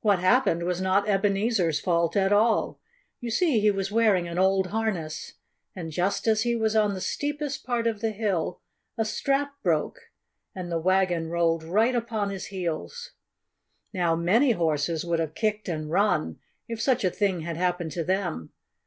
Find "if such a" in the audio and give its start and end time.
16.66-17.10